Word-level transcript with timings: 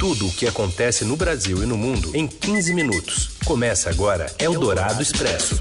Tudo 0.00 0.28
o 0.28 0.32
que 0.32 0.46
acontece 0.46 1.04
no 1.04 1.14
Brasil 1.14 1.62
e 1.62 1.66
no 1.66 1.76
mundo 1.76 2.16
em 2.16 2.26
15 2.26 2.72
minutos. 2.72 3.36
Começa 3.44 3.90
agora 3.90 4.34
Eldorado 4.38 5.02
Expresso. 5.02 5.60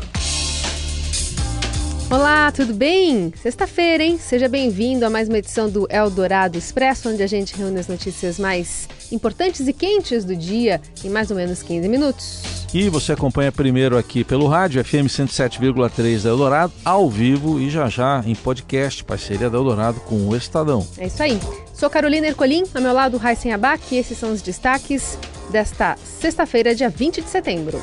Olá, 2.10 2.50
tudo 2.50 2.74
bem? 2.74 3.34
Sexta-feira, 3.36 4.02
hein? 4.02 4.18
Seja 4.18 4.48
bem-vindo 4.48 5.06
a 5.06 5.10
mais 5.10 5.28
uma 5.28 5.40
edição 5.40 5.70
do 5.70 5.86
Eldorado 5.92 6.58
Expresso, 6.58 7.10
onde 7.10 7.22
a 7.22 7.28
gente 7.28 7.54
reúne 7.54 7.82
as 7.82 7.90
notícias 7.90 8.40
mais 8.40 8.88
importantes 9.12 9.68
e 9.68 9.74
quentes 9.74 10.24
do 10.24 10.38
dia 10.38 10.80
em 11.04 11.10
mais 11.10 11.30
ou 11.30 11.36
menos 11.36 11.62
15 11.62 11.90
minutos. 11.90 12.59
E 12.72 12.88
você 12.88 13.14
acompanha 13.14 13.52
primeiro 13.52 13.98
aqui 13.98 14.24
pelo 14.24 14.48
rádio 14.48 14.84
FM 14.86 15.08
107,3 15.08 16.22
da 16.22 16.30
Eldorado, 16.30 16.72
ao 16.86 17.10
vivo 17.10 17.60
e 17.60 17.68
já 17.68 17.90
já 17.90 18.22
em 18.24 18.36
podcast, 18.36 19.04
parceria 19.04 19.50
da 19.50 19.58
Eldorado 19.58 20.00
com 20.02 20.28
o 20.28 20.36
Estadão. 20.36 20.86
É 20.96 21.08
isso 21.08 21.24
aí. 21.24 21.40
Sou 21.74 21.90
Carolina 21.90 22.28
Ercolim, 22.28 22.64
ao 22.76 22.82
meu 22.82 22.94
lado 22.94 23.18
Raíssen 23.18 23.54
Abac 23.54 23.84
e 23.92 23.98
esses 23.98 24.16
são 24.20 24.32
os 24.32 24.44
destaques 24.44 25.18
desta 25.50 25.96
sexta-feira, 26.04 26.76
dia 26.76 26.90
20 26.90 27.22
de 27.22 27.30
setembro. 27.30 27.82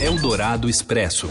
Eldorado 0.00 0.66
Expresso. 0.66 1.28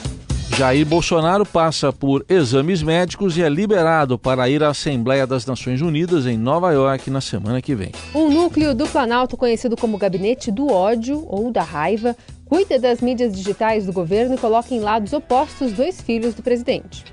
Jair 0.56 0.86
Bolsonaro 0.86 1.46
passa 1.46 1.92
por 1.92 2.24
exames 2.30 2.84
médicos 2.84 3.36
e 3.36 3.42
é 3.42 3.50
liberado 3.50 4.20
para 4.20 4.48
ir 4.50 4.62
à 4.62 4.70
Assembleia 4.70 5.26
das 5.26 5.46
Nações 5.46 5.82
Unidas 5.82 6.28
em 6.28 6.38
Nova 6.38 6.72
York 6.72 7.10
na 7.10 7.22
semana 7.22 7.62
que 7.62 7.74
vem. 7.74 7.92
Um 8.14 8.30
núcleo 8.30 8.76
do 8.76 8.86
Planalto, 8.86 9.38
conhecido 9.38 9.76
como 9.76 9.98
Gabinete 9.98 10.52
do 10.52 10.72
Ódio 10.72 11.26
ou 11.28 11.52
da 11.52 11.64
Raiva, 11.64 12.16
cuida 12.52 12.78
das 12.78 13.00
mídias 13.00 13.32
digitais 13.32 13.86
do 13.86 13.94
governo 13.94 14.36
e 14.36 14.38
coloca 14.38 14.76
em 14.76 14.82
lados 14.82 15.14
opostos 15.14 15.72
dois 15.72 16.02
filhos 16.02 16.34
do 16.34 16.44
presidente. 16.44 17.06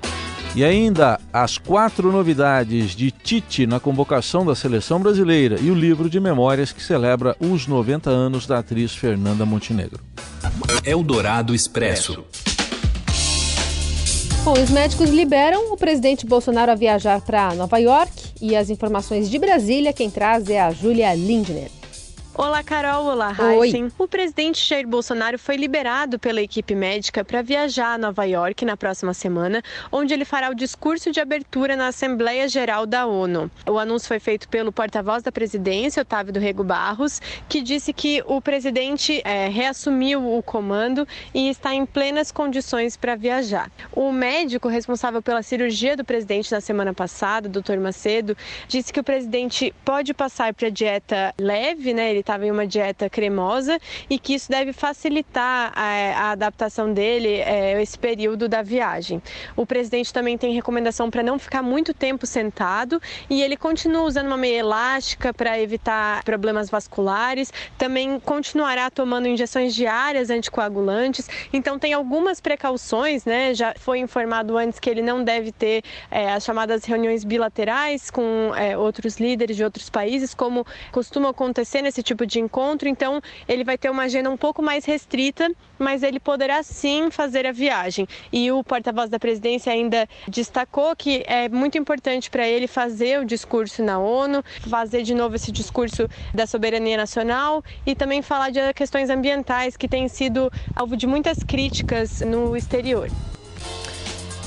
E 0.53 0.65
ainda 0.65 1.17
as 1.31 1.57
quatro 1.57 2.11
novidades 2.11 2.91
de 2.91 3.09
Tite 3.09 3.65
na 3.65 3.79
convocação 3.79 4.45
da 4.45 4.53
seleção 4.53 4.99
brasileira 4.99 5.57
e 5.61 5.71
o 5.71 5.73
livro 5.73 6.09
de 6.09 6.19
memórias 6.19 6.73
que 6.73 6.83
celebra 6.83 7.37
os 7.39 7.67
90 7.67 8.09
anos 8.09 8.45
da 8.45 8.59
atriz 8.59 8.93
Fernanda 8.93 9.45
Montenegro. 9.45 10.01
Eldorado 10.83 11.55
Expresso. 11.55 12.25
Bom, 14.43 14.53
os 14.61 14.69
médicos 14.69 15.09
liberam 15.09 15.71
o 15.71 15.77
presidente 15.77 16.25
Bolsonaro 16.25 16.73
a 16.73 16.75
viajar 16.75 17.21
para 17.21 17.55
Nova 17.55 17.77
York 17.77 18.11
e 18.41 18.57
as 18.57 18.69
informações 18.69 19.29
de 19.29 19.39
Brasília 19.39 19.93
quem 19.93 20.09
traz 20.09 20.49
é 20.49 20.59
a 20.59 20.71
Júlia 20.71 21.15
Lindner. 21.15 21.78
Olá, 22.35 22.63
Carol. 22.63 23.05
Olá, 23.05 23.35
Heisen. 23.37 23.91
O 23.97 24.07
presidente 24.07 24.65
Jair 24.65 24.87
Bolsonaro 24.87 25.37
foi 25.37 25.57
liberado 25.57 26.17
pela 26.17 26.41
equipe 26.41 26.73
médica 26.73 27.25
para 27.25 27.41
viajar 27.41 27.95
a 27.95 27.97
Nova 27.97 28.23
York 28.23 28.63
na 28.63 28.77
próxima 28.77 29.13
semana, 29.13 29.61
onde 29.91 30.13
ele 30.13 30.23
fará 30.23 30.49
o 30.49 30.55
discurso 30.55 31.11
de 31.11 31.19
abertura 31.19 31.75
na 31.75 31.87
Assembleia 31.87 32.47
Geral 32.47 32.85
da 32.85 33.05
ONU. 33.05 33.51
O 33.67 33.77
anúncio 33.77 34.07
foi 34.07 34.19
feito 34.19 34.47
pelo 34.47 34.71
porta-voz 34.71 35.21
da 35.21 35.31
presidência, 35.31 36.01
Otávio 36.01 36.31
do 36.31 36.39
Rego 36.39 36.63
Barros, 36.63 37.19
que 37.49 37.61
disse 37.61 37.91
que 37.91 38.23
o 38.25 38.39
presidente 38.39 39.21
é, 39.25 39.49
reassumiu 39.49 40.37
o 40.37 40.41
comando 40.41 41.05
e 41.33 41.49
está 41.49 41.73
em 41.73 41.85
plenas 41.85 42.31
condições 42.31 42.95
para 42.95 43.15
viajar. 43.15 43.69
O 43.91 44.11
médico 44.11 44.69
responsável 44.69 45.21
pela 45.21 45.41
cirurgia 45.41 45.97
do 45.97 46.05
presidente 46.05 46.51
na 46.51 46.61
semana 46.61 46.93
passada, 46.93 47.49
Dr. 47.49 47.79
Macedo, 47.79 48.37
disse 48.67 48.93
que 48.93 48.99
o 48.99 49.03
presidente 49.03 49.73
pode 49.83 50.13
passar 50.13 50.53
para 50.53 50.69
dieta 50.69 51.33
leve, 51.37 51.93
né? 51.93 52.11
Ele 52.11 52.28
estava 52.29 52.45
em 52.45 52.51
uma 52.51 52.67
dieta 52.67 53.09
cremosa 53.09 53.79
e 54.07 54.19
que 54.19 54.35
isso 54.35 54.51
deve 54.51 54.71
facilitar 54.71 55.71
a, 55.75 56.27
a 56.27 56.31
adaptação 56.31 56.93
dele 56.93 57.37
é, 57.37 57.81
esse 57.81 57.97
período 57.97 58.47
da 58.47 58.61
viagem. 58.61 59.19
O 59.55 59.65
presidente 59.65 60.13
também 60.13 60.37
tem 60.37 60.53
recomendação 60.53 61.09
para 61.09 61.23
não 61.23 61.39
ficar 61.39 61.63
muito 61.63 61.91
tempo 61.91 62.27
sentado 62.27 63.01
e 63.29 63.41
ele 63.41 63.57
continua 63.57 64.03
usando 64.03 64.27
uma 64.27 64.37
meia 64.37 64.59
elástica 64.59 65.33
para 65.33 65.59
evitar 65.59 66.23
problemas 66.23 66.69
vasculares. 66.69 67.51
Também 67.79 68.19
continuará 68.19 68.91
tomando 68.91 69.27
injeções 69.27 69.73
diárias 69.73 70.29
anticoagulantes. 70.29 71.27
Então 71.51 71.79
tem 71.79 71.93
algumas 71.93 72.39
precauções, 72.39 73.25
né? 73.25 73.55
Já 73.55 73.73
foi 73.79 73.97
informado 73.97 74.55
antes 74.55 74.79
que 74.79 74.89
ele 74.89 75.01
não 75.01 75.23
deve 75.23 75.51
ter 75.51 75.83
é, 76.11 76.31
as 76.31 76.43
chamadas 76.43 76.85
reuniões 76.85 77.23
bilaterais 77.23 78.11
com 78.11 78.53
é, 78.55 78.77
outros 78.77 79.17
líderes 79.17 79.57
de 79.57 79.63
outros 79.63 79.89
países, 79.89 80.35
como 80.35 80.63
costuma 80.91 81.29
acontecer 81.29 81.81
nesse 81.81 82.03
tipo 82.09 82.25
de 82.25 82.39
encontro, 82.39 82.87
então 82.87 83.21
ele 83.47 83.63
vai 83.63 83.77
ter 83.77 83.89
uma 83.89 84.03
agenda 84.03 84.29
um 84.29 84.37
pouco 84.37 84.61
mais 84.61 84.85
restrita, 84.85 85.49
mas 85.77 86.03
ele 86.03 86.19
poderá 86.19 86.61
sim 86.63 87.09
fazer 87.11 87.45
a 87.45 87.51
viagem. 87.51 88.07
E 88.31 88.51
o 88.51 88.63
porta-voz 88.63 89.09
da 89.09 89.19
presidência 89.19 89.71
ainda 89.71 90.07
destacou 90.27 90.95
que 90.95 91.23
é 91.27 91.47
muito 91.47 91.77
importante 91.77 92.29
para 92.29 92.47
ele 92.47 92.67
fazer 92.67 93.19
o 93.19 93.25
discurso 93.25 93.83
na 93.83 93.99
ONU, 93.99 94.43
fazer 94.67 95.03
de 95.03 95.13
novo 95.13 95.35
esse 95.35 95.51
discurso 95.51 96.07
da 96.33 96.45
soberania 96.47 96.97
nacional 96.97 97.63
e 97.85 97.95
também 97.95 98.21
falar 98.21 98.49
de 98.49 98.73
questões 98.73 99.09
ambientais 99.09 99.77
que 99.77 99.87
têm 99.87 100.07
sido 100.07 100.51
alvo 100.75 100.97
de 100.97 101.05
muitas 101.05 101.43
críticas 101.43 102.21
no 102.21 102.55
exterior. 102.55 103.09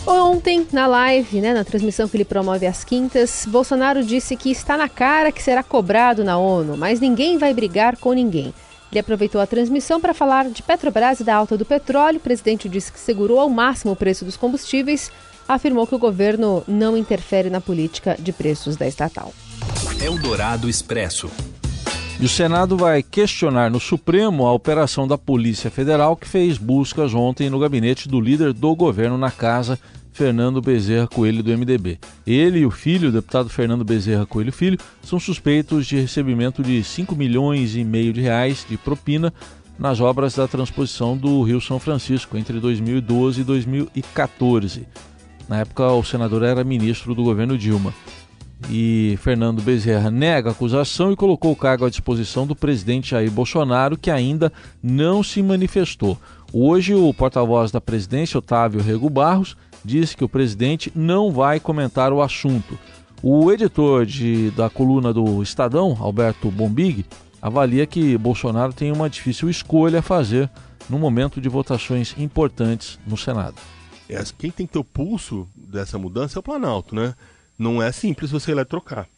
Ontem, 0.07 0.67
na 0.73 0.87
live, 0.87 1.41
né, 1.41 1.55
na 1.55 1.65
transmissão 1.65 2.09
que 2.09 2.17
ele 2.17 2.25
promove 2.25 2.67
às 2.67 2.83
quintas, 2.83 3.47
Bolsonaro 3.47 4.05
disse 4.05 4.37
que 4.37 4.51
está 4.51 4.77
na 4.77 4.89
cara 4.89 5.31
que 5.31 5.43
será 5.43 5.63
cobrado 5.63 6.25
na 6.25 6.37
ONU, 6.37 6.77
mas 6.77 6.99
ninguém 6.99 7.39
vai 7.39 7.55
brigar 7.55 7.97
com 7.97 8.13
ninguém. 8.13 8.53
Ele 8.91 8.99
aproveitou 8.99 9.41
a 9.41 9.47
transmissão 9.47 10.01
para 10.01 10.13
falar 10.13 10.51
de 10.51 10.63
Petrobras 10.63 11.21
e 11.21 11.25
da 11.25 11.35
alta 11.35 11.57
do 11.57 11.65
petróleo. 11.65 12.19
O 12.19 12.21
presidente 12.21 12.69
disse 12.69 12.93
que 12.93 13.01
segurou 13.01 13.41
ao 13.41 13.49
máximo 13.49 13.93
o 13.93 13.97
preço 13.97 14.25
dos 14.25 14.37
combustíveis. 14.37 15.11
Afirmou 15.49 15.87
que 15.87 15.95
o 15.95 15.99
governo 15.99 16.63
não 16.69 16.95
interfere 16.95 17.49
na 17.49 17.61
política 17.61 18.17
de 18.19 18.33
preços 18.33 18.77
da 18.77 18.87
estatal. 18.87 19.33
Eldorado 19.99 20.69
Expresso. 20.69 21.31
E 22.23 22.25
o 22.25 22.29
Senado 22.29 22.77
vai 22.77 23.03
questionar 23.03 23.69
no 23.69 23.81
Supremo 23.81 24.47
a 24.47 24.53
operação 24.53 25.09
da 25.09 25.19
Polícia 25.19 25.73
Federal 25.73 26.15
que 26.15 26.29
fez 26.29 26.57
buscas 26.57 27.13
ontem 27.13 27.51
no 27.51 27.59
gabinete 27.59 28.09
do 28.09 28.21
líder 28.21 28.53
do 28.53 28.77
governo 28.77 29.19
na 29.19 29.29
casa, 29.29 29.77
Fernando 30.13 30.63
Bezerra 30.63 31.09
Coelho, 31.09 31.43
do 31.43 31.51
MDB. 31.51 31.99
Ele 32.25 32.61
e 32.61 32.65
o 32.65 32.71
filho, 32.71 33.09
o 33.09 33.13
deputado 33.13 33.49
Fernando 33.49 33.85
Bezerra 33.85 34.25
Coelho 34.25 34.53
Filho, 34.53 34.79
são 35.03 35.19
suspeitos 35.19 35.85
de 35.85 35.97
recebimento 35.97 36.63
de 36.63 36.85
5 36.85 37.17
milhões 37.17 37.75
e 37.75 37.83
meio 37.83 38.13
de 38.13 38.21
reais 38.21 38.65
de 38.71 38.77
propina 38.77 39.35
nas 39.77 39.99
obras 39.99 40.37
da 40.37 40.47
transposição 40.47 41.17
do 41.17 41.43
Rio 41.43 41.61
São 41.61 41.81
Francisco 41.81 42.39
entre 42.39 42.61
2012 42.61 43.41
e 43.41 43.45
2014. 43.45 44.87
Na 45.49 45.59
época, 45.59 45.91
o 45.91 46.05
senador 46.05 46.45
era 46.45 46.63
ministro 46.63 47.17
do 47.17 47.25
governo 47.25 47.59
Dilma 47.59 47.93
e 48.71 49.19
Fernando 49.21 49.63
Bezerra 49.63 50.11
nega 50.11 50.51
a 50.51 50.53
acusação 50.53 51.13
e 51.13 51.17
colocou 51.17 51.53
o 51.53 51.57
cargo 51.57 51.85
à 51.85 51.91
disposição 51.91 52.47
do 52.47 52.55
presidente 52.55 53.11
Jair 53.11 53.31
Bolsonaro, 53.31 53.97
que 53.97 54.11
ainda 54.11 54.53
não 54.83 55.23
se 55.23 55.43
manifestou. 55.43 56.19
Hoje, 56.53 56.95
o 56.95 57.13
porta-voz 57.15 57.71
da 57.71 57.81
presidência, 57.81 58.39
Otávio 58.39 58.83
Rego 58.83 59.09
Barros, 59.09 59.57
disse 59.85 60.17
que 60.17 60.25
o 60.25 60.29
presidente 60.29 60.93
não 60.95 61.31
vai 61.31 61.59
comentar 61.59 62.13
o 62.13 62.21
assunto. 62.21 62.79
O 63.23 63.51
editor 63.53 64.05
de, 64.05 64.51
da 64.51 64.69
coluna 64.69 65.13
do 65.13 65.43
Estadão, 65.43 65.97
Alberto 66.01 66.51
Bombig, 66.51 67.07
avalia 67.41 67.87
que 67.87 68.17
Bolsonaro 68.19 68.73
tem 68.73 68.93
uma 68.93 69.09
difícil 69.09 69.49
escolha 69.49 70.01
a 70.01 70.03
fazer 70.03 70.51
no 70.89 70.99
momento 70.99 71.41
de 71.41 71.49
votações 71.49 72.15
importantes 72.19 72.99
no 73.07 73.17
Senado. 73.17 73.57
É, 74.09 74.23
quem 74.39 74.51
tem 74.51 74.67
que 74.67 74.73
ter 74.73 74.79
o 74.79 74.85
pulso 74.85 75.49
dessa 75.57 75.99
mudança 75.99 76.39
é 76.39 76.41
o 76.41 76.43
Planalto, 76.43 76.95
né? 76.95 77.15
Não 77.63 77.83
é 77.83 77.93
simples 77.93 78.31
você 78.31 78.51
ir 78.51 78.55
lá 78.55 78.65
trocar. 78.65 79.09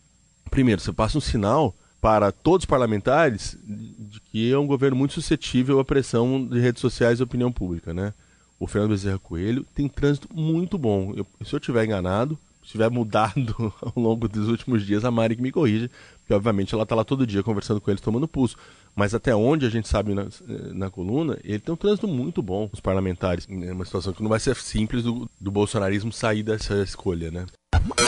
Primeiro, 0.51 0.81
você 0.81 0.93
passa 0.93 1.19
um 1.19 1.21
sinal 1.21 1.75
para 2.01 2.31
todos 2.31 2.65
os 2.65 2.67
parlamentares 2.67 3.57
de 3.65 4.21
que 4.21 4.53
é 4.53 4.59
um 4.59 4.67
governo 4.67 4.97
muito 4.97 5.15
suscetível 5.15 5.81
à 5.81 5.85
pressão 5.85 6.47
de 6.47 6.61
redes 6.61 6.81
sociais 6.81 7.19
e 7.19 7.23
opinião 7.23 7.51
pública, 7.51 7.95
né? 7.95 8.13
O 8.61 8.67
Fernando 8.67 8.91
Bezerra 8.91 9.19
Coelho 9.19 9.67
tem 9.75 9.89
trânsito 9.89 10.29
muito 10.33 10.77
bom. 10.77 11.13
Eu, 11.17 11.27
se 11.45 11.55
eu 11.55 11.59
estiver 11.59 11.85
enganado, 11.85 12.39
se 12.63 12.73
tiver 12.73 12.91
mudado 12.91 13.73
ao 13.81 13.93
longo 13.97 14.29
dos 14.29 14.49
últimos 14.49 14.85
dias, 14.85 15.05
a 15.05 15.11
Mari 15.11 15.37
que 15.37 15.43
me 15.43 15.51
corrige, 15.51 15.91
porque 16.19 16.35
obviamente 16.35 16.75
ela 16.75 16.83
está 16.83 16.95
lá 16.95 17.05
todo 17.05 17.27
dia 17.27 17.43
conversando 17.43 17.81
com 17.81 17.91
eles, 17.91 18.01
tomando 18.01 18.29
pulso. 18.29 18.57
Mas 18.95 19.15
até 19.15 19.35
onde 19.35 19.67
a 19.67 19.71
gente 19.71 19.89
sabe 19.89 20.15
na, 20.15 20.27
na 20.73 20.91
coluna, 20.91 21.39
ele 21.43 21.59
tem 21.59 21.73
um 21.75 21.77
trânsito 21.77 22.07
muito 22.07 22.43
bom, 22.43 22.69
os 22.73 22.81
parlamentares. 22.81 23.47
É 23.51 23.73
uma 23.73 23.85
situação 23.85 24.13
que 24.13 24.23
não 24.23 24.31
vai 24.31 24.39
ser 24.39 24.57
simples 24.57 25.03
do, 25.03 25.29
do 25.41 25.51
bolsonarismo 25.51 26.13
sair 26.13 26.43
dessa 26.43 26.83
escolha, 26.83 27.31
né? 27.31 27.47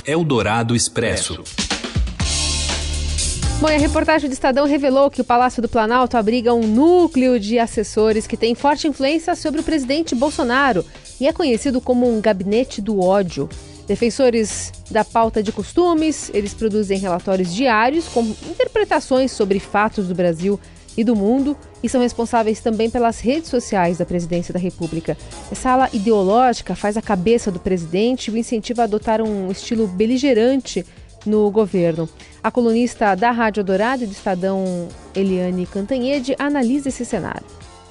Eldorado 0.05 0.75
Expresso. 0.75 1.43
Bom, 3.61 3.69
a 3.69 3.79
reportagem 3.79 4.29
do 4.29 4.33
Estadão 4.35 4.67
revelou 4.67 5.11
que 5.11 5.23
o 5.23 5.25
Palácio 5.25 5.63
do 5.63 5.69
Planalto 5.69 6.17
abriga 6.17 6.53
um 6.53 6.67
núcleo 6.67 7.41
de 7.41 7.59
assessores 7.59 8.27
que 8.27 8.37
tem 8.37 8.55
forte 8.55 8.87
influência 8.87 9.35
sobre 9.35 9.61
o 9.61 9.65
presidente 9.65 10.15
Bolsonaro 10.15 10.85
e 11.19 11.27
é 11.27 11.33
conhecido 11.33 11.81
como 11.81 12.07
um 12.07 12.21
gabinete 12.21 12.83
do 12.83 13.01
ódio. 13.01 13.49
Defensores 13.87 14.73
da 14.91 15.05
pauta 15.05 15.43
de 15.43 15.53
costumes, 15.53 16.31
eles 16.35 16.53
produzem 16.53 16.99
relatórios 16.99 17.55
diários 17.55 18.07
com 18.09 18.21
interpretações 18.21 19.33
sobre 19.33 19.59
fatos 19.59 20.07
do 20.09 20.15
Brasil 20.15 20.61
e 20.97 21.05
do 21.05 21.15
mundo 21.15 21.57
e 21.83 21.89
são 21.89 22.01
responsáveis 22.01 22.61
também 22.61 22.89
pelas 22.89 23.21
redes 23.21 23.51
sociais 23.51 23.99
da 23.99 24.07
presidência 24.07 24.53
da 24.53 24.59
República. 24.59 25.17
Essa 25.51 25.71
ala 25.71 25.91
ideológica 25.93 26.75
faz 26.75 26.97
a 26.97 27.03
cabeça 27.03 27.51
do 27.51 27.61
presidente 27.61 28.29
e 28.29 28.35
o 28.35 28.37
incentiva 28.37 28.83
a 28.83 28.85
adotar 28.85 29.21
um 29.21 29.51
estilo 29.51 29.87
beligerante 29.87 30.85
no 31.27 31.51
governo. 31.51 32.09
A 32.43 32.51
colunista 32.51 33.15
da 33.15 33.31
Rádio 33.31 33.65
Dourado 33.65 34.05
e 34.05 34.07
do 34.07 34.13
Estadão, 34.13 34.89
Eliane 35.15 35.67
Cantanhede, 35.67 36.35
analisa 36.39 36.89
esse 36.89 37.05
cenário. 37.05 37.45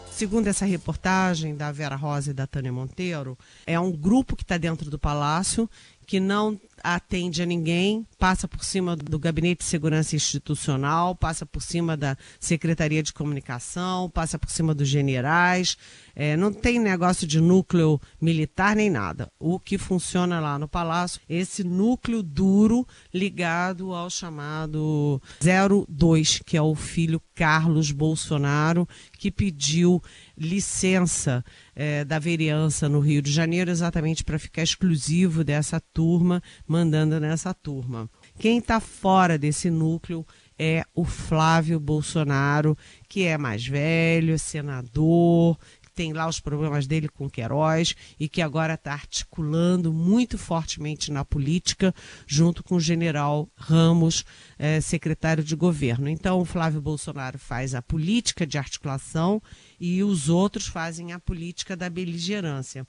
Segundo 0.09 0.47
essa 0.47 0.65
reportagem 0.65 1.55
da 1.55 1.73
Vera 1.73 1.97
Rosa 1.97 2.31
e 2.31 2.33
da 2.33 2.47
Tânia 2.47 2.71
Monteiro, 2.71 3.37
é 3.67 3.77
um 3.77 3.91
grupo 3.91 4.37
que 4.37 4.43
está 4.43 4.57
dentro 4.57 4.89
do 4.89 4.97
palácio 4.97 5.69
que 6.07 6.21
não 6.21 6.57
atende 6.85 7.41
a 7.41 7.45
ninguém, 7.47 8.05
passa 8.19 8.47
por 8.47 8.63
cima 8.63 8.95
do 8.95 9.17
Gabinete 9.17 9.59
de 9.59 9.65
Segurança 9.65 10.15
Institucional, 10.15 11.15
passa 11.15 11.43
por 11.43 11.61
cima 11.61 11.97
da 11.97 12.15
Secretaria 12.39 13.01
de 13.01 13.11
Comunicação, 13.11 14.07
passa 14.11 14.37
por 14.37 14.51
cima 14.51 14.75
dos 14.75 14.87
generais. 14.87 15.77
É, 16.15 16.37
não 16.37 16.53
tem 16.53 16.79
negócio 16.79 17.27
de 17.27 17.41
núcleo 17.41 17.99
militar 18.21 18.75
nem 18.75 18.89
nada. 18.89 19.29
O 19.37 19.59
que 19.59 19.77
funciona 19.77 20.39
lá 20.39 20.57
no 20.57 20.67
Palácio, 20.67 21.19
esse 21.27 21.63
núcleo 21.63 22.23
duro 22.23 22.87
ligado 23.13 23.93
ao 23.93 24.09
chamado 24.09 25.21
02, 25.41 26.39
que 26.45 26.55
é 26.55 26.61
o 26.61 26.73
filho 26.73 27.21
Carlos 27.35 27.91
Bolsonaro, 27.91 28.87
que 29.17 29.29
pediu 29.29 30.01
licença 30.37 31.43
é, 31.75 32.05
da 32.05 32.17
vereança 32.17 32.87
no 32.87 33.01
Rio 33.01 33.21
de 33.21 33.31
Janeiro 33.31 33.69
exatamente 33.69 34.23
para 34.23 34.39
ficar 34.39 34.63
exclusivo 34.63 35.43
dessa 35.43 35.81
turma, 35.93 36.41
mandando 36.65 37.19
nessa 37.19 37.53
turma. 37.53 38.09
Quem 38.39 38.59
está 38.59 38.79
fora 38.79 39.37
desse 39.37 39.69
núcleo 39.69 40.25
é 40.57 40.83
o 40.93 41.03
Flávio 41.03 41.79
Bolsonaro, 41.79 42.77
que 43.09 43.23
é 43.23 43.37
mais 43.37 43.67
velho, 43.67 44.39
senador, 44.39 45.57
tem 45.95 46.11
lá 46.11 46.27
os 46.27 46.39
problemas 46.39 46.85
dele 46.85 47.07
com 47.07 47.29
Queiroz 47.29 47.95
e 48.19 48.27
que 48.27 48.41
agora 48.41 48.73
está 48.73 48.93
articulando 48.93 49.93
muito 49.93 50.37
fortemente 50.37 51.11
na 51.11 51.23
política, 51.23 51.95
junto 52.27 52.63
com 52.63 52.75
o 52.75 52.79
general 52.79 53.49
Ramos, 53.55 54.25
eh, 54.59 54.81
secretário 54.81 55.43
de 55.43 55.55
governo. 55.55 56.09
Então, 56.09 56.39
o 56.39 56.45
Flávio 56.45 56.81
Bolsonaro 56.81 57.39
faz 57.39 57.73
a 57.73 57.81
política 57.81 58.45
de 58.45 58.57
articulação 58.57 59.41
e 59.79 60.03
os 60.03 60.27
outros 60.29 60.67
fazem 60.67 61.13
a 61.13 61.19
política 61.19 61.75
da 61.75 61.89
beligerância. 61.89 62.85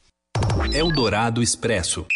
Eldorado 0.72 1.42
Expresso. 1.42 2.06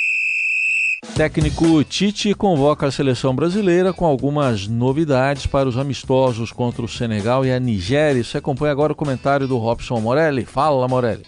Técnico 1.20 1.84
Tite 1.84 2.34
convoca 2.34 2.86
a 2.86 2.90
seleção 2.90 3.34
brasileira 3.34 3.92
com 3.92 4.06
algumas 4.06 4.66
novidades 4.66 5.44
para 5.44 5.68
os 5.68 5.76
amistosos 5.76 6.50
contra 6.50 6.82
o 6.82 6.88
Senegal 6.88 7.44
e 7.44 7.52
a 7.52 7.60
Nigéria. 7.60 8.24
Você 8.24 8.38
acompanha 8.38 8.72
agora 8.72 8.94
o 8.94 8.96
comentário 8.96 9.46
do 9.46 9.58
Robson 9.58 10.00
Morelli. 10.00 10.46
Fala, 10.46 10.88
Morelli. 10.88 11.26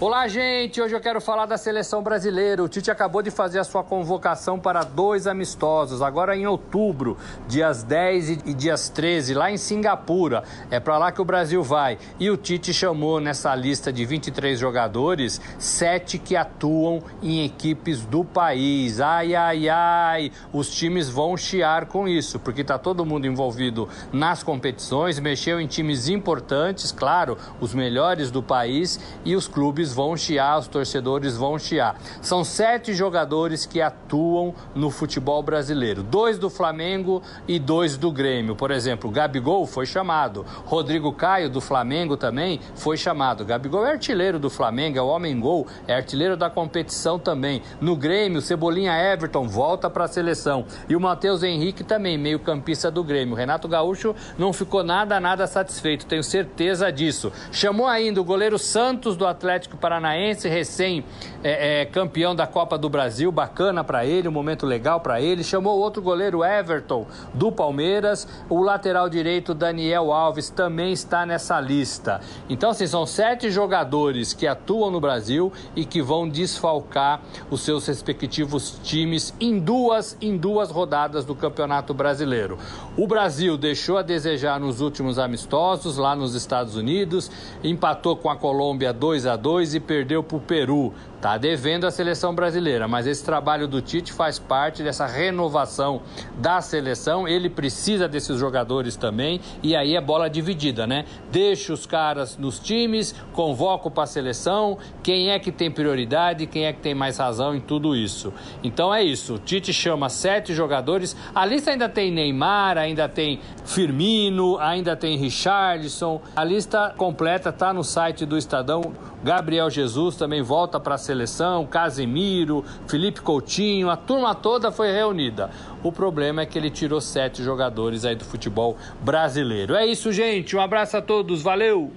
Olá, 0.00 0.26
gente! 0.26 0.80
Hoje 0.80 0.92
eu 0.92 1.00
quero 1.00 1.20
falar 1.20 1.46
da 1.46 1.56
seleção 1.56 2.02
brasileira. 2.02 2.60
O 2.60 2.68
Tite 2.68 2.90
acabou 2.90 3.22
de 3.22 3.30
fazer 3.30 3.60
a 3.60 3.64
sua 3.64 3.84
convocação 3.84 4.58
para 4.58 4.82
dois 4.82 5.24
amistosos, 5.28 6.02
agora 6.02 6.36
em 6.36 6.48
outubro, 6.48 7.16
dias 7.46 7.84
10 7.84 8.28
e 8.44 8.54
dias 8.54 8.88
13, 8.88 9.34
lá 9.34 9.52
em 9.52 9.56
Singapura. 9.56 10.42
É 10.68 10.80
para 10.80 10.98
lá 10.98 11.12
que 11.12 11.22
o 11.22 11.24
Brasil 11.24 11.62
vai. 11.62 11.96
E 12.18 12.28
o 12.28 12.36
Tite 12.36 12.74
chamou 12.74 13.20
nessa 13.20 13.54
lista 13.54 13.92
de 13.92 14.04
23 14.04 14.58
jogadores, 14.58 15.40
sete 15.60 16.18
que 16.18 16.34
atuam 16.34 17.00
em 17.22 17.44
equipes 17.44 18.04
do 18.04 18.24
país. 18.24 19.00
Ai, 19.00 19.36
ai, 19.36 19.68
ai! 19.68 20.32
Os 20.52 20.74
times 20.74 21.08
vão 21.08 21.36
chiar 21.36 21.86
com 21.86 22.08
isso, 22.08 22.40
porque 22.40 22.62
está 22.62 22.76
todo 22.76 23.06
mundo 23.06 23.28
envolvido 23.28 23.88
nas 24.12 24.42
competições, 24.42 25.20
mexeu 25.20 25.60
em 25.60 25.68
times 25.68 26.08
importantes, 26.08 26.90
claro, 26.90 27.38
os 27.60 27.72
melhores 27.72 28.32
do 28.32 28.42
país 28.42 28.98
e 29.24 29.36
os 29.36 29.46
clubes 29.46 29.83
vão 29.92 30.16
chiar, 30.16 30.58
os 30.58 30.68
torcedores 30.68 31.36
vão 31.36 31.58
chiar. 31.58 31.96
São 32.20 32.44
sete 32.44 32.94
jogadores 32.94 33.66
que 33.66 33.80
atuam 33.80 34.54
no 34.74 34.90
futebol 34.90 35.42
brasileiro: 35.42 36.02
dois 36.02 36.38
do 36.38 36.48
Flamengo 36.48 37.22
e 37.46 37.58
dois 37.58 37.96
do 37.96 38.10
Grêmio. 38.10 38.56
Por 38.56 38.70
exemplo, 38.70 39.10
Gabigol 39.10 39.66
foi 39.66 39.86
chamado, 39.86 40.44
Rodrigo 40.64 41.12
Caio 41.12 41.50
do 41.50 41.60
Flamengo 41.60 42.16
também 42.16 42.60
foi 42.74 42.96
chamado. 42.96 43.44
Gabigol 43.44 43.86
é 43.86 43.92
artilheiro 43.92 44.38
do 44.38 44.50
Flamengo, 44.50 44.98
é 44.98 45.02
o 45.02 45.06
homem-gol, 45.06 45.66
é 45.86 45.94
artilheiro 45.94 46.36
da 46.36 46.48
competição 46.48 47.18
também. 47.18 47.62
No 47.80 47.96
Grêmio, 47.96 48.40
Cebolinha 48.40 48.92
Everton 48.92 49.46
volta 49.48 49.90
para 49.90 50.04
a 50.04 50.08
seleção. 50.08 50.64
E 50.88 50.96
o 50.96 51.00
Matheus 51.00 51.42
Henrique 51.42 51.84
também, 51.84 52.18
meio-campista 52.18 52.90
do 52.90 53.02
Grêmio. 53.02 53.34
Renato 53.34 53.68
Gaúcho 53.68 54.14
não 54.38 54.52
ficou 54.52 54.82
nada, 54.82 55.18
nada 55.20 55.46
satisfeito, 55.46 56.06
tenho 56.06 56.22
certeza 56.22 56.90
disso. 56.90 57.32
Chamou 57.50 57.86
ainda 57.86 58.20
o 58.20 58.24
goleiro 58.24 58.58
Santos 58.58 59.16
do 59.16 59.26
Atlético 59.26 59.73
Atlético 59.74 59.76
Paranaense, 59.76 60.48
recém 60.48 61.04
é, 61.42 61.82
é, 61.82 61.84
campeão 61.84 62.34
da 62.34 62.46
Copa 62.46 62.78
do 62.78 62.88
Brasil, 62.88 63.30
bacana 63.30 63.84
para 63.84 64.06
ele, 64.06 64.28
um 64.28 64.32
momento 64.32 64.64
legal 64.64 65.00
para 65.00 65.20
ele. 65.20 65.44
Chamou 65.44 65.78
outro 65.78 66.00
goleiro 66.00 66.44
Everton 66.44 67.06
do 67.34 67.52
Palmeiras, 67.52 68.26
o 68.48 68.62
lateral 68.62 69.08
direito 69.08 69.54
Daniel 69.54 70.12
Alves 70.12 70.48
também 70.48 70.92
está 70.92 71.26
nessa 71.26 71.60
lista. 71.60 72.20
Então, 72.48 72.70
assim, 72.70 72.86
são 72.86 73.04
sete 73.04 73.50
jogadores 73.50 74.32
que 74.32 74.46
atuam 74.46 74.90
no 74.90 75.00
Brasil 75.00 75.52
e 75.76 75.84
que 75.84 76.00
vão 76.00 76.28
desfalcar 76.28 77.20
os 77.50 77.62
seus 77.62 77.86
respectivos 77.86 78.78
times 78.82 79.34
em 79.40 79.58
duas, 79.58 80.16
em 80.20 80.36
duas 80.36 80.70
rodadas 80.70 81.24
do 81.24 81.34
Campeonato 81.34 81.92
Brasileiro. 81.92 82.58
O 82.96 83.06
Brasil 83.06 83.56
deixou 83.56 83.98
a 83.98 84.02
desejar 84.02 84.60
nos 84.60 84.80
últimos 84.80 85.18
amistosos 85.18 85.98
lá 85.98 86.14
nos 86.14 86.34
Estados 86.34 86.76
Unidos, 86.76 87.30
empatou 87.62 88.16
com 88.16 88.30
a 88.30 88.36
Colômbia 88.36 88.92
2 88.92 89.26
a 89.26 89.36
2 89.36 89.63
e 89.72 89.80
perdeu 89.80 90.22
para 90.22 90.36
o 90.36 90.40
Peru. 90.40 90.92
Está 91.24 91.38
devendo 91.38 91.86
a 91.86 91.90
seleção 91.90 92.34
brasileira, 92.34 92.86
mas 92.86 93.06
esse 93.06 93.24
trabalho 93.24 93.66
do 93.66 93.80
Tite 93.80 94.12
faz 94.12 94.38
parte 94.38 94.82
dessa 94.82 95.06
renovação 95.06 96.02
da 96.36 96.60
seleção. 96.60 97.26
Ele 97.26 97.48
precisa 97.48 98.06
desses 98.06 98.38
jogadores 98.38 98.94
também, 98.94 99.40
e 99.62 99.74
aí 99.74 99.96
é 99.96 100.02
bola 100.02 100.28
dividida, 100.28 100.86
né? 100.86 101.06
Deixa 101.32 101.72
os 101.72 101.86
caras 101.86 102.36
nos 102.36 102.58
times, 102.58 103.14
convoca 103.32 103.90
para 103.90 104.02
a 104.02 104.06
seleção, 104.06 104.76
quem 105.02 105.30
é 105.30 105.38
que 105.38 105.50
tem 105.50 105.70
prioridade, 105.70 106.46
quem 106.46 106.66
é 106.66 106.74
que 106.74 106.80
tem 106.80 106.94
mais 106.94 107.16
razão 107.16 107.54
em 107.54 107.60
tudo 107.60 107.96
isso. 107.96 108.30
Então 108.62 108.94
é 108.94 109.02
isso, 109.02 109.36
o 109.36 109.38
Tite 109.38 109.72
chama 109.72 110.10
sete 110.10 110.52
jogadores, 110.52 111.16
a 111.34 111.46
lista 111.46 111.70
ainda 111.70 111.88
tem 111.88 112.12
Neymar, 112.12 112.76
ainda 112.76 113.08
tem 113.08 113.40
Firmino, 113.64 114.58
ainda 114.58 114.94
tem 114.94 115.16
Richardson, 115.16 116.20
a 116.36 116.44
lista 116.44 116.92
completa 116.98 117.48
está 117.48 117.72
no 117.72 117.82
site 117.82 118.26
do 118.26 118.36
Estadão. 118.36 118.92
Gabriel 119.22 119.70
Jesus 119.70 120.16
também 120.16 120.42
volta 120.42 120.78
para 120.78 120.96
a 120.96 120.98
seleção 120.98 121.13
seleção, 121.14 121.64
Casemiro, 121.64 122.64
Felipe 122.88 123.20
Coutinho, 123.20 123.88
a 123.88 123.96
turma 123.96 124.34
toda 124.34 124.72
foi 124.72 124.90
reunida. 124.90 125.48
O 125.82 125.92
problema 125.92 126.42
é 126.42 126.46
que 126.46 126.58
ele 126.58 126.70
tirou 126.70 127.00
sete 127.00 127.42
jogadores 127.42 128.04
aí 128.04 128.16
do 128.16 128.24
futebol 128.24 128.76
brasileiro. 129.00 129.76
É 129.76 129.86
isso, 129.86 130.12
gente. 130.12 130.56
Um 130.56 130.60
abraço 130.60 130.96
a 130.96 131.02
todos. 131.02 131.40
Valeu! 131.40 131.92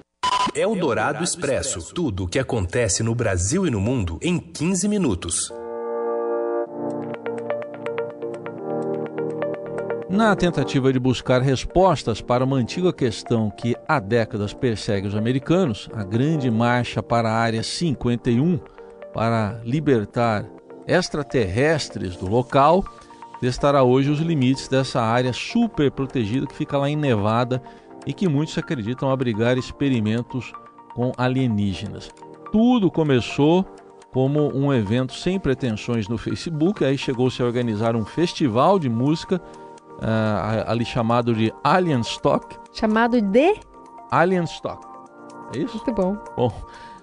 É 0.54 0.66
o 0.66 0.74
Dourado 0.74 1.22
Expresso. 1.22 1.92
Tudo 1.92 2.24
o 2.24 2.28
que 2.28 2.38
acontece 2.38 3.02
no 3.02 3.14
Brasil 3.14 3.66
e 3.66 3.70
no 3.70 3.80
mundo 3.80 4.18
em 4.22 4.38
15 4.38 4.88
minutos. 4.88 5.52
Na 10.08 10.34
tentativa 10.34 10.90
de 10.92 10.98
buscar 10.98 11.42
respostas 11.42 12.20
para 12.20 12.42
uma 12.42 12.56
antiga 12.56 12.92
questão 12.92 13.50
que 13.50 13.76
há 13.86 14.00
décadas 14.00 14.54
persegue 14.54 15.06
os 15.06 15.14
americanos, 15.14 15.88
a 15.92 16.02
Grande 16.02 16.50
Marcha 16.50 17.02
para 17.02 17.28
a 17.28 17.34
Área 17.34 17.62
51 17.62 18.58
para 19.12 19.60
libertar 19.64 20.44
extraterrestres 20.86 22.16
do 22.16 22.26
local, 22.28 22.84
testará 23.40 23.82
hoje 23.82 24.10
os 24.10 24.20
limites 24.20 24.68
dessa 24.68 25.00
área 25.00 25.32
super 25.32 25.90
protegida 25.90 26.46
que 26.46 26.54
fica 26.54 26.78
lá 26.78 26.88
em 26.88 26.96
Nevada 26.96 27.62
e 28.06 28.12
que 28.12 28.28
muitos 28.28 28.56
acreditam 28.56 29.10
abrigar 29.10 29.58
experimentos 29.58 30.52
com 30.94 31.12
alienígenas. 31.16 32.10
Tudo 32.50 32.90
começou 32.90 33.64
como 34.12 34.48
um 34.56 34.72
evento 34.72 35.12
sem 35.12 35.38
pretensões 35.38 36.08
no 36.08 36.16
Facebook, 36.16 36.84
aí 36.84 36.96
chegou-se 36.96 37.40
a 37.42 37.44
organizar 37.44 37.94
um 37.94 38.04
festival 38.04 38.78
de 38.78 38.88
música 38.88 39.40
uh, 39.98 40.64
ali 40.66 40.84
chamado 40.84 41.34
de 41.34 41.52
Alien 41.62 42.00
Stock. 42.00 42.56
Chamado 42.72 43.20
de? 43.20 43.60
Alien 44.10 44.44
Stock. 44.44 44.86
É 45.54 45.58
isso? 45.58 45.76
Muito 45.76 45.92
bom. 45.92 46.16
Bom, 46.36 46.52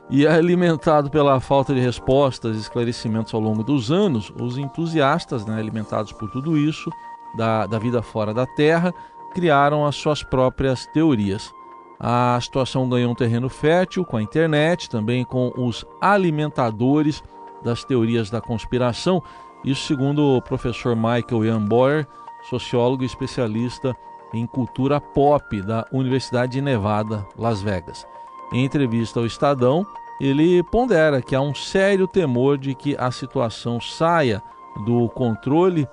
e 0.09 0.27
alimentado 0.27 1.09
pela 1.09 1.39
falta 1.39 1.73
de 1.73 1.79
respostas 1.79 2.55
e 2.55 2.59
esclarecimentos 2.59 3.33
ao 3.33 3.41
longo 3.41 3.63
dos 3.63 3.91
anos, 3.91 4.31
os 4.39 4.57
entusiastas, 4.57 5.45
né, 5.45 5.59
alimentados 5.59 6.11
por 6.11 6.29
tudo 6.29 6.57
isso, 6.57 6.91
da, 7.35 7.65
da 7.65 7.79
vida 7.79 8.01
fora 8.01 8.33
da 8.33 8.45
Terra, 8.45 8.93
criaram 9.33 9.85
as 9.85 9.95
suas 9.95 10.23
próprias 10.23 10.85
teorias. 10.87 11.51
A 11.99 12.37
situação 12.41 12.87
ganhou 12.87 13.11
um 13.11 13.15
terreno 13.15 13.49
fértil 13.49 14.05
com 14.05 14.17
a 14.17 14.21
internet, 14.21 14.89
também 14.89 15.25
com 15.25 15.51
os 15.57 15.85
alimentadores 15.99 17.23
das 17.63 17.83
teorias 17.83 18.29
da 18.29 18.39
conspiração, 18.39 19.21
isso 19.63 19.87
segundo 19.87 20.37
o 20.37 20.41
professor 20.41 20.95
Michael 20.95 21.45
Ian 21.45 21.61
Boyer, 21.61 22.07
sociólogo 22.49 23.01
e 23.01 23.07
especialista 23.07 23.95
em 24.33 24.45
cultura 24.45 25.01
pop 25.01 25.61
da 25.61 25.87
Universidade 25.91 26.53
de 26.53 26.61
Nevada, 26.61 27.25
Las 27.37 27.61
Vegas. 27.61 28.05
Em 28.53 28.63
entrevista 28.63 29.19
ao 29.19 29.25
Estadão, 29.25 29.85
ele 30.19 30.63
pondera 30.63 31.21
que 31.21 31.35
há 31.35 31.41
um 31.41 31.53
sério 31.53 32.07
temor 32.07 32.57
de 32.57 32.73
que 32.73 32.95
a 32.97 33.11
situação 33.11 33.81
saia 33.81 34.41
do 34.85 35.09
controle 35.09 35.87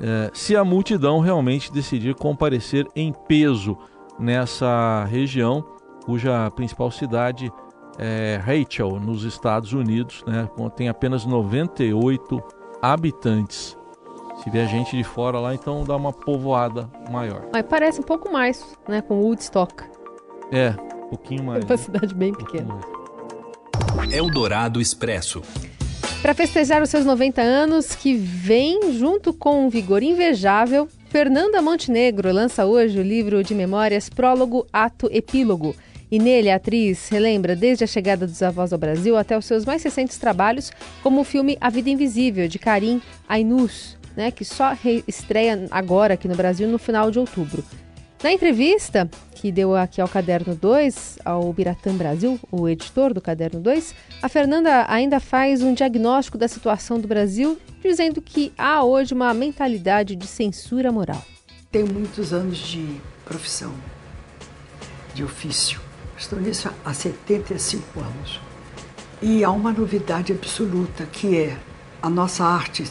é, 0.00 0.30
se 0.32 0.56
a 0.56 0.64
multidão 0.64 1.20
realmente 1.20 1.72
decidir 1.72 2.14
comparecer 2.14 2.86
em 2.96 3.12
peso 3.12 3.76
nessa 4.18 5.04
região, 5.04 5.64
cuja 6.04 6.50
principal 6.50 6.90
cidade 6.90 7.52
é 7.98 8.40
Rachel, 8.44 8.98
nos 8.98 9.22
Estados 9.22 9.72
Unidos, 9.72 10.24
né, 10.26 10.48
tem 10.76 10.88
apenas 10.88 11.24
98 11.24 12.42
habitantes. 12.82 13.78
Se 14.42 14.50
vier 14.50 14.68
gente 14.68 14.96
de 14.96 15.04
fora 15.04 15.38
lá, 15.38 15.54
então 15.54 15.84
dá 15.84 15.94
uma 15.94 16.12
povoada 16.12 16.90
maior. 17.08 17.46
Mas 17.52 17.64
parece 17.66 18.00
um 18.00 18.04
pouco 18.04 18.30
mais, 18.32 18.76
né, 18.88 19.00
com 19.00 19.20
Woodstock. 19.20 19.84
É, 20.50 20.74
pouquinho 21.16 21.44
mais. 21.44 21.64
É 21.64 21.66
uma 21.66 21.76
cidade 21.76 22.14
bem 22.14 22.32
pequena. 22.32 22.80
Eldorado 24.10 24.80
Expresso. 24.80 25.42
Para 26.20 26.34
festejar 26.34 26.82
os 26.82 26.90
seus 26.90 27.04
90 27.04 27.40
anos, 27.40 27.94
que 27.94 28.14
vem 28.14 28.92
junto 28.92 29.32
com 29.32 29.66
um 29.66 29.68
vigor 29.68 30.02
invejável, 30.02 30.88
Fernanda 31.10 31.60
Montenegro 31.60 32.32
lança 32.32 32.64
hoje 32.64 32.98
o 32.98 33.02
livro 33.02 33.44
de 33.44 33.54
memórias 33.54 34.08
Prólogo, 34.08 34.66
Ato, 34.72 35.08
Epílogo. 35.12 35.76
E 36.10 36.18
nele 36.18 36.50
a 36.50 36.56
atriz 36.56 37.08
relembra 37.08 37.54
desde 37.54 37.84
a 37.84 37.86
chegada 37.86 38.26
dos 38.26 38.42
avós 38.42 38.72
ao 38.72 38.78
Brasil 38.78 39.16
até 39.16 39.36
os 39.36 39.44
seus 39.44 39.64
mais 39.64 39.82
recentes 39.82 40.16
trabalhos, 40.16 40.72
como 41.02 41.20
o 41.20 41.24
filme 41.24 41.58
A 41.60 41.70
Vida 41.70 41.90
Invisível, 41.90 42.48
de 42.48 42.58
Karim 42.58 43.02
Ainus, 43.28 43.96
né, 44.16 44.30
que 44.30 44.44
só 44.44 44.76
estreia 45.06 45.66
agora 45.70 46.14
aqui 46.14 46.28
no 46.28 46.36
Brasil 46.36 46.68
no 46.68 46.78
final 46.78 47.10
de 47.10 47.18
outubro. 47.18 47.64
Na 48.24 48.32
entrevista 48.32 49.06
que 49.34 49.52
deu 49.52 49.76
aqui 49.76 50.00
ao 50.00 50.08
Caderno 50.08 50.54
2, 50.54 51.18
ao 51.26 51.52
Biratã 51.52 51.94
Brasil, 51.94 52.40
o 52.50 52.66
editor 52.66 53.12
do 53.12 53.20
Caderno 53.20 53.60
2, 53.60 53.94
a 54.22 54.30
Fernanda 54.30 54.86
ainda 54.88 55.20
faz 55.20 55.62
um 55.62 55.74
diagnóstico 55.74 56.38
da 56.38 56.48
situação 56.48 56.98
do 56.98 57.06
Brasil, 57.06 57.58
dizendo 57.82 58.22
que 58.22 58.50
há 58.56 58.82
hoje 58.82 59.12
uma 59.12 59.34
mentalidade 59.34 60.16
de 60.16 60.26
censura 60.26 60.90
moral. 60.90 61.22
Tenho 61.70 61.86
muitos 61.86 62.32
anos 62.32 62.56
de 62.56 62.98
profissão, 63.26 63.74
de 65.12 65.22
ofício. 65.22 65.78
Estou 66.16 66.40
nisso 66.40 66.70
há 66.82 66.94
75 66.94 68.00
anos. 68.00 68.40
E 69.20 69.44
há 69.44 69.50
uma 69.50 69.70
novidade 69.70 70.32
absoluta 70.32 71.04
que 71.04 71.36
é 71.36 71.58
a 72.00 72.08
nossa 72.08 72.42
arte 72.42 72.90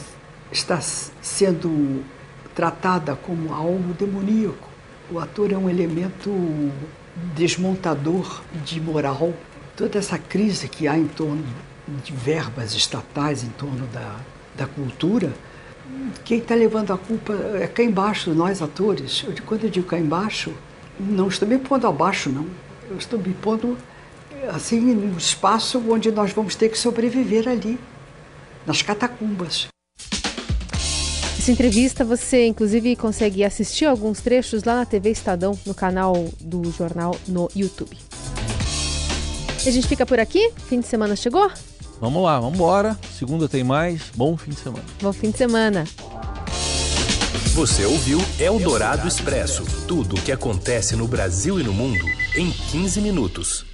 está 0.52 0.80
sendo 0.80 2.04
tratada 2.54 3.16
como 3.16 3.52
algo 3.52 3.92
demoníaco 3.94 4.73
o 5.14 5.20
ator 5.20 5.52
é 5.52 5.56
um 5.56 5.70
elemento 5.70 6.30
desmontador 7.36 8.42
de 8.64 8.80
moral. 8.80 9.32
Toda 9.76 9.98
essa 9.98 10.18
crise 10.18 10.68
que 10.68 10.88
há 10.88 10.98
em 10.98 11.06
torno 11.06 11.44
de 12.02 12.12
verbas 12.12 12.74
estatais 12.74 13.44
em 13.44 13.50
torno 13.50 13.86
da, 13.88 14.16
da 14.56 14.66
cultura, 14.66 15.32
quem 16.24 16.38
está 16.38 16.56
levando 16.56 16.92
a 16.92 16.98
culpa 16.98 17.32
é 17.60 17.66
cá 17.68 17.84
embaixo, 17.84 18.34
nós 18.34 18.60
atores. 18.60 19.24
Quando 19.46 19.64
eu 19.64 19.70
digo 19.70 19.86
cá 19.86 19.98
embaixo, 19.98 20.52
não 20.98 21.28
estou 21.28 21.46
me 21.46 21.58
pondo 21.58 21.86
abaixo, 21.86 22.28
não. 22.30 22.46
Eu 22.90 22.96
estou 22.96 23.18
me 23.18 23.34
pondo 23.34 23.78
assim 24.48 24.80
no 24.80 25.16
espaço 25.16 25.82
onde 25.88 26.10
nós 26.10 26.32
vamos 26.32 26.56
ter 26.56 26.68
que 26.68 26.78
sobreviver 26.78 27.48
ali, 27.48 27.78
nas 28.66 28.82
catacumbas. 28.82 29.73
Essa 31.44 31.52
entrevista 31.52 32.06
você, 32.06 32.46
inclusive, 32.46 32.96
consegue 32.96 33.44
assistir 33.44 33.84
alguns 33.84 34.22
trechos 34.22 34.64
lá 34.64 34.76
na 34.76 34.86
TV 34.86 35.10
Estadão, 35.10 35.58
no 35.66 35.74
canal 35.74 36.14
do 36.40 36.72
jornal 36.72 37.14
no 37.28 37.50
YouTube. 37.54 37.94
E 39.62 39.68
a 39.68 39.70
gente 39.70 39.86
fica 39.86 40.06
por 40.06 40.18
aqui? 40.18 40.50
Fim 40.66 40.80
de 40.80 40.86
semana 40.86 41.14
chegou? 41.14 41.50
Vamos 42.00 42.22
lá, 42.22 42.40
vamos 42.40 42.54
embora. 42.54 42.98
Segunda 43.12 43.46
tem 43.46 43.62
mais. 43.62 44.04
Bom 44.16 44.38
fim 44.38 44.52
de 44.52 44.60
semana. 44.60 44.84
Bom 45.02 45.12
fim 45.12 45.30
de 45.32 45.36
semana. 45.36 45.84
Você 47.52 47.84
ouviu 47.84 48.20
Eldorado 48.40 49.06
Expresso 49.06 49.64
tudo 49.86 50.16
o 50.16 50.22
que 50.22 50.32
acontece 50.32 50.96
no 50.96 51.06
Brasil 51.06 51.60
e 51.60 51.62
no 51.62 51.74
mundo 51.74 52.06
em 52.34 52.50
15 52.50 53.02
minutos. 53.02 53.73